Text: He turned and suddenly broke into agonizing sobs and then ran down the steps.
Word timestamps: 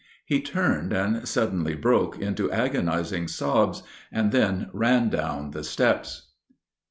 He 0.25 0.41
turned 0.41 0.93
and 0.93 1.27
suddenly 1.27 1.75
broke 1.75 2.17
into 2.19 2.51
agonizing 2.51 3.27
sobs 3.27 3.83
and 4.11 4.31
then 4.31 4.67
ran 4.73 5.09
down 5.09 5.51
the 5.51 5.63
steps. 5.63 6.31